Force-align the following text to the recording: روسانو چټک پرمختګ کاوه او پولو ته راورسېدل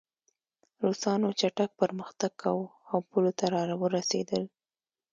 روسانو 0.85 1.29
چټک 1.39 1.69
پرمختګ 1.81 2.31
کاوه 2.41 2.65
او 2.91 2.97
پولو 3.09 3.31
ته 3.37 3.45
راورسېدل 3.53 4.43